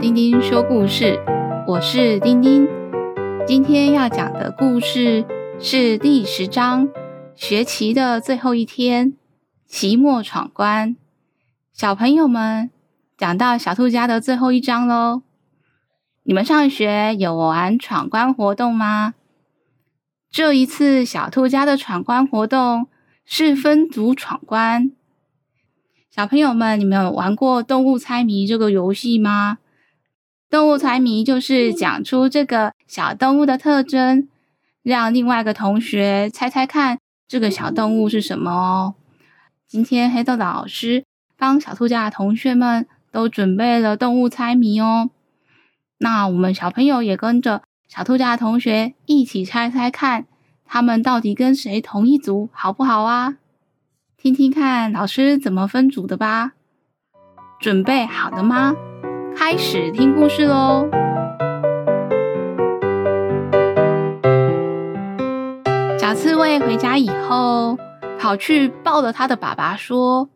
[0.00, 1.20] 丁丁说故事，
[1.68, 2.66] 我是丁丁。
[3.46, 5.24] 今天要讲的故事
[5.60, 6.88] 是第十章，
[7.36, 9.14] 学期的最后一天，
[9.66, 10.96] 期末闯关。
[11.72, 12.70] 小朋友们，
[13.16, 15.22] 讲到小兔家的最后一章喽。
[16.24, 19.14] 你们上学有玩闯关活动吗？
[20.28, 22.88] 这一次小兔家的闯关活动
[23.24, 24.90] 是分组闯关。
[26.10, 29.58] 小朋友们，你们有玩过动物猜谜这个游戏吗？
[30.54, 34.28] 动物猜谜就是讲出这个小动物的特征，
[34.84, 38.94] 让另外一个同学猜猜看这个小动物是什么哦。
[39.66, 41.04] 今天黑豆老师
[41.36, 45.10] 帮小兔家的同学们都准备了动物猜谜哦。
[45.98, 50.26] 那我们小朋友也跟着小兔家的同学一起猜猜看，
[50.64, 53.38] 他们到底跟谁同一组，好不好啊？
[54.16, 56.52] 听听看老师怎么分组的吧。
[57.58, 58.76] 准备好了吗？
[59.36, 60.88] 开始听故事喽。
[65.98, 67.76] 小刺猬回家以后，
[68.18, 70.30] 跑去抱了他的爸爸，说：“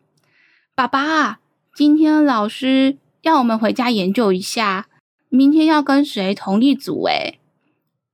[0.75, 1.39] 爸爸，
[1.73, 4.87] 今天老师要我们回家研究一下，
[5.29, 7.39] 明天要跟谁同一组？”诶。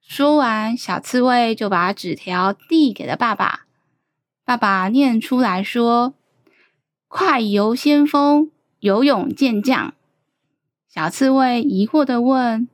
[0.01, 3.61] 说完，小刺猬就把纸条递给了爸爸。
[4.45, 6.13] 爸爸念出来说
[7.09, 9.93] ：“快游先锋，游泳健将。”
[10.95, 12.69] 小刺猬疑惑地问：“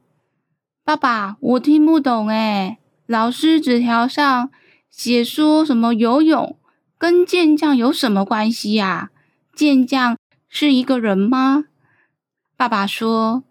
[0.86, 4.52] 爸爸，我听不懂诶，老师纸条上
[4.92, 6.56] 写说什么游泳
[7.00, 9.10] 跟健将有什么关系呀？
[9.56, 10.16] 健将
[10.48, 11.66] 是一个人吗？”
[12.56, 13.44] 爸爸说：“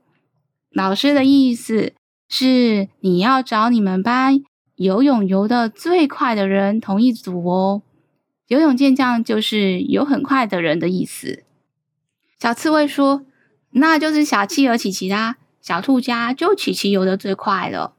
[0.71, 1.95] 老师的意思
[2.29, 4.41] 是你要找你们班
[4.77, 7.83] 游泳游得最快的人同一组哦。”
[8.47, 11.43] 游泳健将就是游很快的人的意思。
[12.39, 13.27] 小刺猬说
[13.73, 17.95] ：“那就是小企鹅琪琪啦，小兔家就琪琪游得最快了。”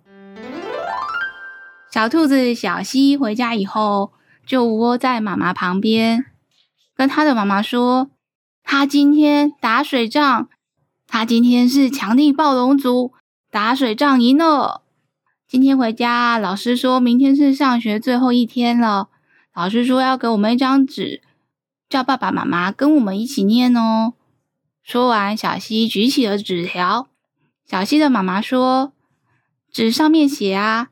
[1.92, 4.14] 小兔子小溪回家以后，
[4.46, 6.26] 就窝在妈妈旁边，
[6.96, 8.10] 跟他的妈妈说
[8.64, 10.48] ：“他今天打水仗，
[11.08, 13.12] 他今天是强力暴龙族，
[13.50, 14.84] 打水仗赢了。
[15.48, 19.10] 今天回家，老师说明天是上学最后一天了。”
[19.54, 21.22] 老师说要给我们一张纸，
[21.90, 24.14] 叫爸爸妈妈跟我们一起念哦。
[24.84, 27.10] 说完，小西举起了纸条。
[27.66, 28.94] 小西的妈妈说
[29.72, 30.90] ：“纸上面写啊，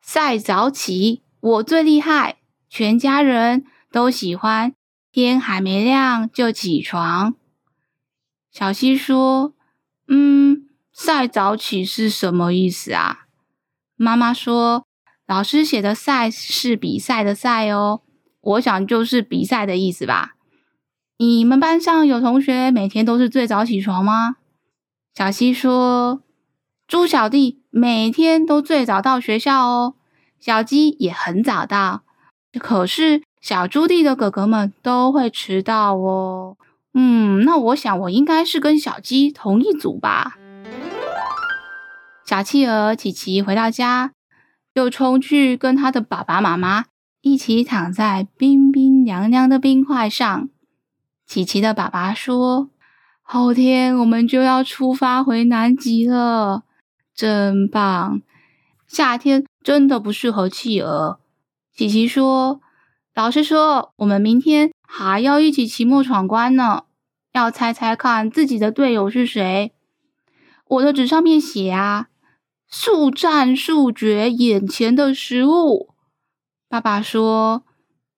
[0.00, 4.74] 赛早起，我最厉害，全家人都喜欢，
[5.12, 7.34] 天还没亮就起床。”
[8.50, 9.52] 小西说
[10.08, 13.26] ：“嗯，赛早起是什么意思啊？”
[13.96, 14.86] 妈妈说。
[15.26, 18.02] 老师写的“赛”是比赛的“赛”哦，
[18.42, 20.33] 我想就是比赛的意思吧。
[21.18, 24.36] 你们班上有同学每天都是最早起床吗？
[25.14, 26.22] 小西说
[26.88, 29.94] ：“猪小弟每天都最早到学校哦，
[30.40, 32.02] 小鸡也很早到，
[32.58, 36.56] 可是小猪弟的哥哥们都会迟到哦。”
[36.94, 40.36] 嗯，那我想我应该是跟小鸡同一组吧。
[42.26, 44.12] 小企鹅琪琪回到家。
[44.74, 46.86] 就冲去跟他的爸爸妈妈
[47.20, 50.48] 一起躺在冰冰凉凉的冰块上。
[51.26, 52.70] 琪琪的爸爸说
[53.22, 56.64] ：“后天我们就要出发回南极了，
[57.14, 58.22] 真棒！
[58.86, 61.20] 夏天真的不适合企鹅。”
[61.74, 62.60] 琪琪说
[63.14, 66.84] ：“老师说我们明天还要一起期末闯关呢，
[67.32, 69.72] 要猜猜看自己的队友是谁。
[70.68, 72.08] 我的纸上面写啊。”
[72.66, 75.94] 速战速决眼前的食物。
[76.68, 77.62] 爸爸说：“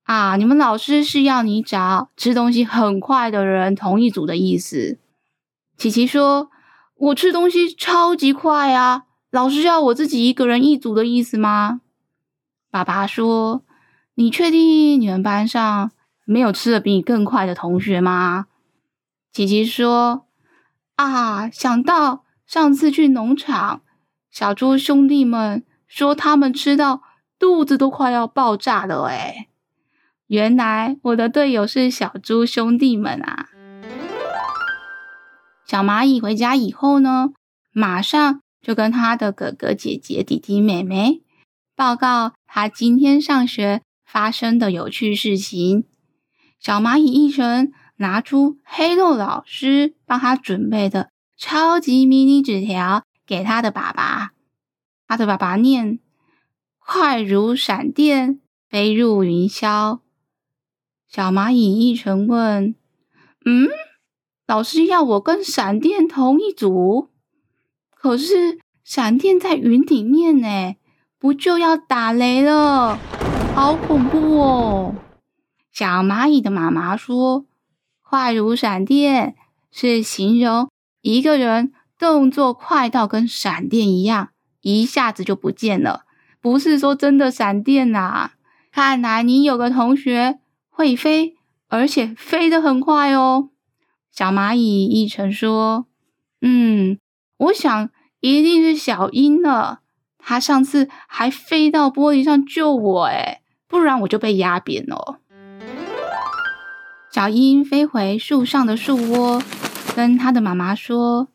[0.07, 4.99] 啊，你们老师是要你找吃东西很快的人同一组的意思。”
[5.77, 6.51] 琪琪说
[6.97, 11.81] ：“我吃东西超级快啊，老师要我自己一个人一组的意思吗？”
[12.71, 13.63] 爸爸说
[14.15, 15.91] ：“你确定你们班上
[16.25, 18.47] 没有吃得比你更快的同学吗？”
[19.33, 20.27] 琪琪说
[20.97, 23.83] ：“啊，想到上次去农场。”
[24.31, 27.03] 小猪兄弟们说，他们吃到
[27.39, 29.05] 肚子都快要爆炸了。
[29.07, 29.49] 诶，
[30.29, 33.49] 原来我的队友是小猪兄弟们啊！
[35.67, 37.31] 小蚂蚁回家以后呢，
[37.73, 41.23] 马上就跟他的哥哥姐姐、弟弟妹妹
[41.75, 45.85] 报告他今天上学发生的有趣事情。
[46.59, 53.05] 小蚂蚁一晨拿出黑豆老师帮他准备的超级迷你纸条。
[53.27, 54.31] 给他的爸爸，
[55.09, 55.99] 他的爸爸念
[56.79, 58.39] ：“快如闪电
[58.71, 59.99] 飞入云霄。”
[61.09, 62.75] 小蚂蚁一晨问
[63.47, 63.69] ：“嗯，
[64.47, 67.09] 老师要我跟闪电同一组？”
[67.95, 70.75] 可是闪电在云顶面呢，
[71.19, 72.99] 不就要打雷了？
[73.55, 74.95] 好恐怖哦！
[75.73, 77.47] 小蚂蚁的妈妈说
[78.03, 79.35] ：“快如闪电，
[79.71, 80.69] 是形容
[81.01, 84.31] 一个人动作快到跟闪电一样，
[84.61, 86.05] 一下子就不见了，
[86.41, 88.33] 不是说真的闪电呐。”
[88.71, 90.39] 看来你有个同学
[90.77, 91.35] 会飞，
[91.69, 93.49] 而且飞得很快哦。
[94.13, 95.87] 小蚂蚁一成说
[96.43, 96.99] ：“嗯，
[97.39, 97.89] 我想
[98.21, 99.81] 一定是小鹰了。
[100.19, 105.21] 它上次还飞到玻璃上救我，诶，不然我就被压扁了。”
[107.11, 109.43] 小鹰飞回树上的树窝，
[109.97, 111.29] 跟他的妈妈说：“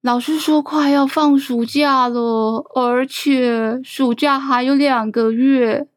[0.00, 5.88] 老师说快要放暑假了，而且暑假还有两个月，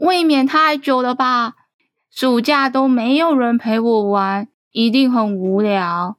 [0.00, 1.54] 未免太久了吧？
[2.10, 6.16] 暑假都没有人陪我玩，一定很无聊。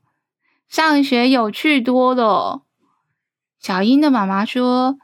[0.67, 2.63] 上学有趣多了。”
[3.59, 4.97] 小英的妈妈说：“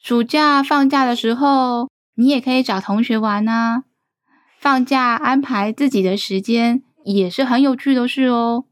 [0.00, 3.84] 暑假放假的时候，你也可以找同学玩啊。”
[4.58, 8.64] 放假安排自己的时间也是很有趣的事哦。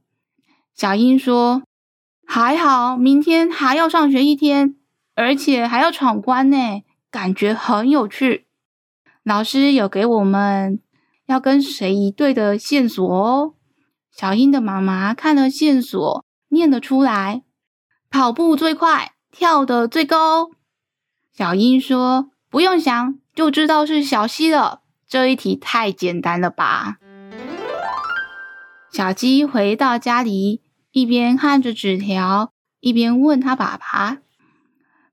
[0.75, 1.63] 小英说
[2.27, 4.77] ：“还好，明天还要上学一天，
[5.15, 8.44] 而且还要闯关呢，感觉很有趣。
[9.25, 10.81] 老师有给我们
[11.27, 13.55] 要跟谁一队的线索哦。”
[14.13, 17.43] 小英的妈妈看了线索，念了出来
[18.09, 20.51] ：“跑步最快，跳得最高。”
[21.37, 26.99] 小英说：“不用想，就知道是小溪了。”这一题太简单了吧？
[28.93, 30.63] 小鸡回到家里，
[30.93, 34.19] 一边看着纸条，一边问他爸爸：“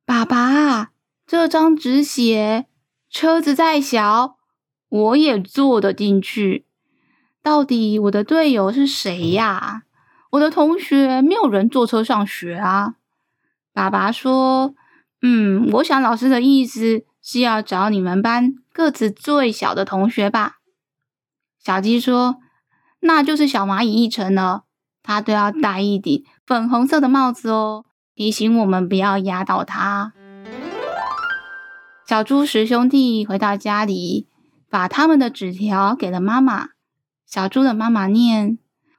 [0.05, 0.91] 爸爸，
[1.25, 2.67] 这张纸写
[3.11, 4.37] 车子再小，
[4.87, 6.65] 我也坐得进去。
[7.43, 9.83] 到底我的队友是谁呀？
[10.31, 12.95] 我的同学没有人坐车上学啊。”
[13.73, 14.73] 爸爸说
[15.21, 20.59] ：“嗯，我想老师的意思是要找你们班。”个子最小的同学吧，
[21.61, 22.37] 小鸡说
[23.01, 24.63] ：“那就是小蚂蚁一成了，
[25.03, 27.83] 他都要戴一顶粉红色的帽子哦，
[28.15, 30.13] 提醒我们不要压到他。”
[32.11, 34.27] 小猪十兄弟回到家里，
[34.69, 36.71] 把他们的纸条给了妈妈。
[37.25, 38.57] 小猪的妈妈念：“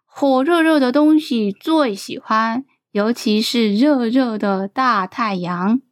[0.09, 5.83] 火热热的东西最喜欢，尤其是热热的大太阳。”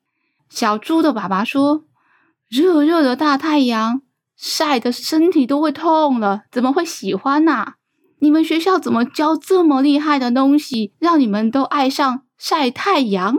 [0.48, 1.84] 小猪的爸爸说。
[2.48, 4.00] 热热的大太阳
[4.34, 7.74] 晒得身体都会痛了，怎么会喜欢呢？
[8.20, 13.36] 你们学校怎么教这么厉害的东西，让你们都爱上晒太阳？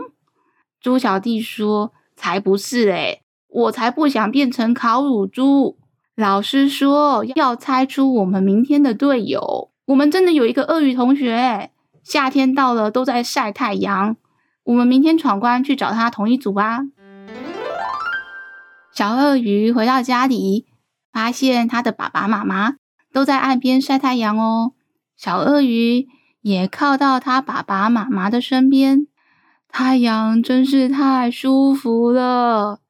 [0.80, 3.21] 猪小弟说：“才不是诶，
[3.52, 5.76] 我才不想变成烤乳猪。
[6.14, 11.70] 老师说要猜出我们明天的队友，我们真的有一个鳄鱼同学，
[12.02, 14.16] 夏天到了都在晒太阳。
[14.64, 16.80] 我们明天闯关去找他同一组吧。”
[18.94, 20.66] 小鳄鱼回到家里，
[21.10, 22.74] 发现他的爸爸妈妈
[23.10, 24.72] 都在岸边晒太阳哦。
[25.16, 26.08] 小鳄鱼
[26.42, 29.06] 也靠到他爸爸妈妈的身边，
[29.66, 32.81] 太阳真是太舒服了。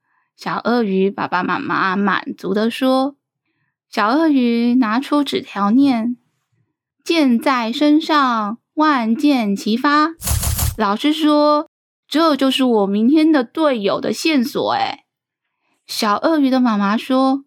[0.43, 3.15] 小鳄鱼爸爸妈妈满足地说
[3.89, 6.17] ：“小鳄鱼拿出纸条念
[7.05, 10.15] ：‘箭在身上，万箭齐发。’
[10.77, 11.69] 老师说，
[12.09, 15.05] 这就是我明天的队友的线索。”诶
[15.87, 17.45] 小鳄鱼的妈妈说：“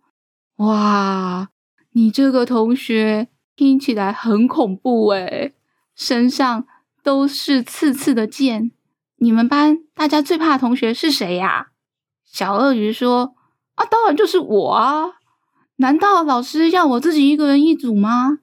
[0.64, 1.50] 哇，
[1.92, 5.54] 你这个同学听起来很恐怖诶，
[5.98, 6.66] 身上
[7.04, 8.72] 都是刺刺的箭。
[9.18, 11.72] 你们班大家最怕同学是谁呀？”
[12.36, 13.34] 小鳄鱼说
[13.76, 15.06] ：“啊，当然就是我啊！
[15.78, 18.40] 难道老师要我自己一个人一组吗？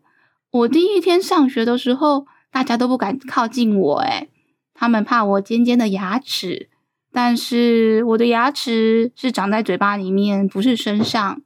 [0.51, 4.31] 我第一天上学的时候，大家都不敢靠近我，诶，
[4.73, 6.71] 他们怕我尖尖的牙齿。”
[7.13, 11.43] 但是我的牙齿是长在嘴巴里面，不是身上，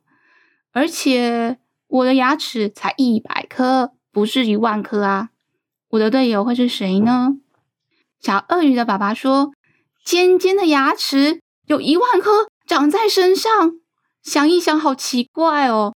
[0.70, 5.30] 而且我的牙齿才一百颗，不是一万颗啊！
[5.90, 7.38] 我的队友会是谁呢？
[8.20, 9.52] 小鳄鱼的爸爸说
[10.06, 13.50] ：“尖尖的牙齿有一万颗长在身上，
[14.22, 15.94] 想一想，好奇怪哦，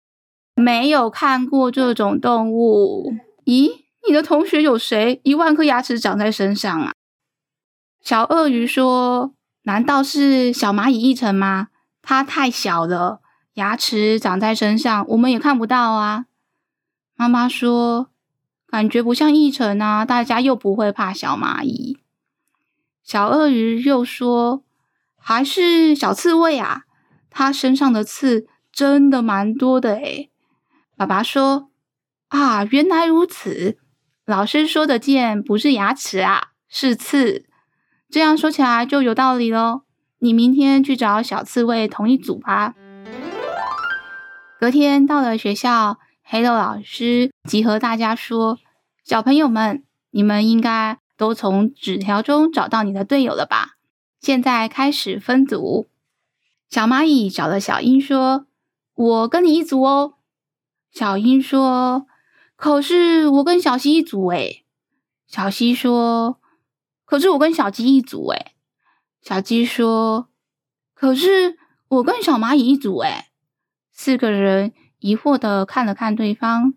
[0.56, 3.14] 没有看过这种动物。
[3.46, 6.94] 咦，你的同学有谁一万颗牙齿长在身上啊？”
[8.04, 9.34] 小鳄鱼说。
[9.64, 11.68] 难道是小蚂蚁一成吗？
[12.02, 13.20] 它太小了，
[13.56, 16.28] 牙齿长在身上，我们也看不到啊。
[17.18, 18.08] 妈妈说，
[18.68, 21.98] 感觉不像一成啊，大家又不会怕小蚂蚁。
[23.04, 24.64] 小鳄鱼又说，
[25.20, 26.84] 还是小刺猬啊，
[27.30, 30.32] 它身上的刺真的蛮多的诶。
[30.96, 31.70] 爸爸说，
[32.30, 33.78] 啊，原来如此，
[34.26, 37.46] 老师说的剑不是牙齿啊，是刺。
[38.10, 39.82] 这样说起来就有道理喽。
[40.20, 42.74] 你明天去找小刺猬同一组吧。
[44.60, 48.58] 隔天到了学校，黑豆老师集合大家说
[49.06, 53.77] ：“小朋友们，你们应该都从纸条中找到你的队友了吧？
[54.20, 55.88] 现在开始分组。”
[56.70, 58.46] 小蚂蚁找了小鹰说
[58.94, 60.16] ：“我跟你一组哦。”
[60.92, 62.06] 小鹰说
[62.58, 64.66] ：“可是我跟小溪一组诶。”
[65.28, 66.40] 小溪说
[67.06, 68.54] ：“可是我跟小鸡一组诶。”
[69.22, 70.30] 小鸡说
[70.94, 71.58] ：“可是
[71.88, 73.26] 我跟小蚂蚁一组诶。”
[73.92, 76.74] 四个人疑惑的看了看对方。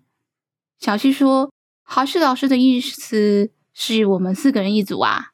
[0.79, 5.30] 小溪说：“还是老师的意思是我们四个人一组啊？”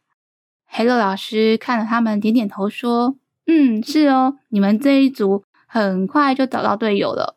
[0.78, 3.16] 黑豆老师看了他们，点点头说
[3.48, 7.34] ：“嗯，是哦，你们这一组很快就找到队友了。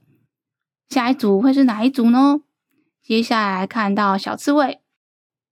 [0.89, 2.41] 下一组会是哪一组呢？”
[3.01, 4.81] 接下来看到小刺猬，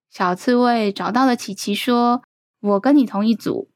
[0.09, 2.23] 小刺猬找到了琪琪，说
[2.59, 3.69] ：“我跟你同一组。”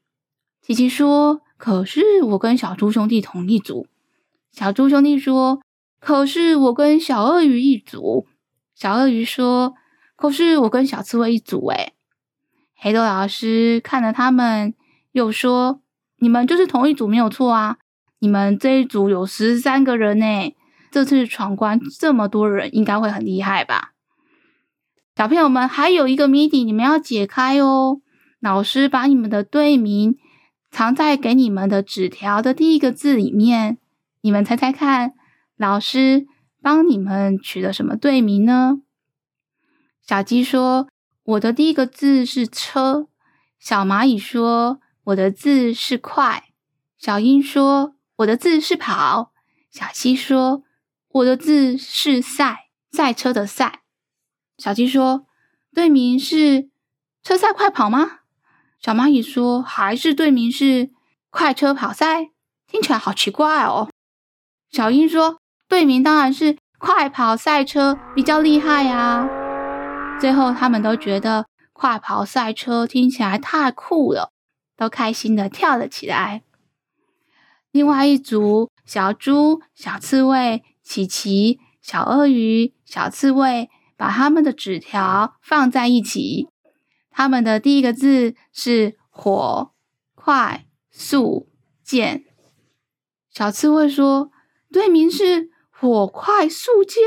[0.60, 3.86] 琪琪说：“可是我跟小猪兄弟同一组。”
[4.52, 5.62] 小猪兄弟说
[5.98, 8.26] ：“可是我跟小鳄鱼一组。”
[8.76, 9.72] 小鳄鱼说
[10.14, 11.94] ：“可是我跟小刺猬一组。”诶
[12.84, 14.74] 黑豆老师看了他们，
[15.12, 15.80] 又说
[16.18, 17.76] ：“你们就是同一组，没有错啊！
[18.18, 20.56] 你们这一组有十三个人呢，
[20.90, 23.92] 这次闯关这么多人，应该会很厉害吧？”
[25.14, 28.00] 小朋友们，还有一个谜底，你们要解开哦。
[28.40, 30.16] 老师把你们的队名
[30.72, 33.78] 藏在给你们的纸条的第一个字里面。
[34.22, 35.12] 你们猜猜看，
[35.56, 36.26] 老师
[36.60, 38.80] 帮你们取了什么队名呢？
[40.04, 40.88] 小鸡说
[41.24, 43.08] ：“我的第一个字是车。”
[43.58, 46.44] 小蚂蚁说：“我的字是快。”
[46.98, 49.32] 小鹰说：“我的字是跑。”
[49.70, 50.64] 小溪说
[51.08, 53.82] ：“我的字是赛，赛车的赛。”
[54.58, 55.26] 小鸡说
[55.72, 56.70] ：“队名是
[57.22, 58.20] 车赛快跑吗？”
[58.82, 60.90] 小蚂蚁说：“还是队名是
[61.30, 62.30] 快车跑赛？
[62.66, 63.90] 听起来好奇怪哦。”
[64.70, 65.38] 小鹰说
[65.68, 69.28] ：“队名当然是快跑赛车比较厉害呀。”
[70.22, 74.30] 最后，他们都觉得快跑赛车听起来太酷了，
[74.76, 76.44] 都开心的跳了起来。
[77.72, 86.48] 另外一组，小猪、小刺猬、琪琪、小鳄鱼、小刺猬，把他们的纸条放在一起。
[87.10, 89.72] 他们的第一个字是火、
[90.14, 91.48] 快、速、
[91.82, 92.24] 健。
[93.28, 94.30] 小刺猬说。
[94.70, 97.02] 队名是火快速健，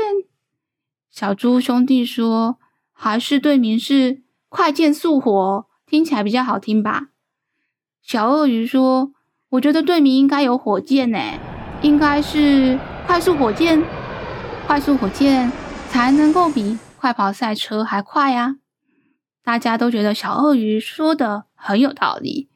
[1.10, 2.58] 小猪兄弟说，
[2.98, 7.08] 还是队名是快剑速火，听起来比较好听吧？
[8.02, 9.12] 小鳄鱼说，
[9.50, 11.18] 我觉得队名应该有火箭呢，
[11.82, 13.82] 应该是快速火箭，
[14.66, 15.52] 快速火箭
[15.90, 18.56] 才能够比快跑赛车还快呀！
[19.44, 22.48] 大家都觉得小鳄鱼说的很有道理，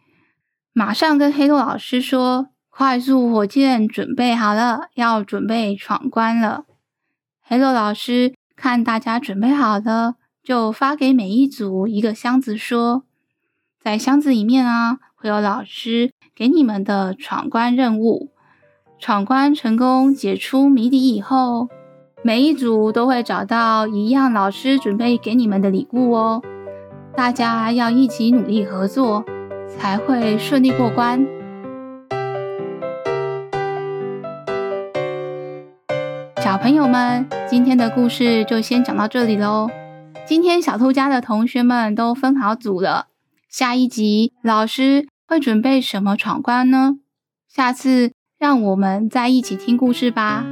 [0.72, 2.48] 马上跟黑豆老师说。
[2.72, 6.64] 快速火箭准备好了，要准备闯关了。
[7.42, 13.04] 黑豆老师看大家准备好了，就发给每一组一个箱子，说
[13.82, 18.30] ：“在箱子里面啊，会有老师给你们的闯关任务。
[18.98, 21.68] 闯关成功，解出谜底以后，
[22.22, 26.42] 每一组都会找到一样老师准备给你们的礼物哦。
[27.16, 29.24] 大家要一起努力合作，
[29.68, 31.26] 才会顺利过关。”
[36.42, 39.70] 小朋友们，今天的故事就先讲到这里喽。
[40.30, 43.08] 今天小兔家的同学们都分好组了，
[43.48, 46.98] 下一集老师会准备什么闯关呢？
[47.52, 50.46] 下次让我们再一起听故事吧。